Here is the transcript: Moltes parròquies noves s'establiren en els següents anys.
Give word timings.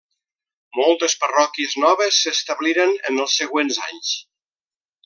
Moltes 0.77 1.15
parròquies 1.25 1.77
noves 1.83 2.19
s'establiren 2.23 2.97
en 3.13 3.23
els 3.27 3.39
següents 3.43 3.81
anys. 3.91 4.15